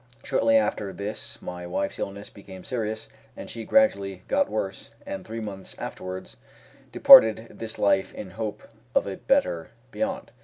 Shortly 0.23 0.57
after 0.57 0.91
this 0.91 1.39
my 1.43 1.67
wife's 1.67 1.99
illness 1.99 2.31
became 2.31 2.63
serious, 2.63 3.07
and 3.37 3.51
she 3.51 3.65
gradually 3.65 4.23
got 4.27 4.49
worse, 4.49 4.89
and 5.05 5.23
three 5.23 5.39
months 5.39 5.77
afterwards 5.77 6.37
departed 6.91 7.59
this 7.59 7.77
life 7.77 8.11
in 8.15 8.31
hope 8.31 8.63
of 8.95 9.05
a 9.05 9.17
better 9.17 9.69
beyond. 9.91 10.31